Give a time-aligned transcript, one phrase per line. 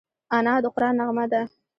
[0.37, 1.41] انا د قرآن نغمه ده